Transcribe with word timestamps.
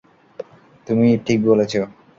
তুমিই 0.87 1.15
ঠিক 1.25 1.39
বলেছ। 1.45 1.73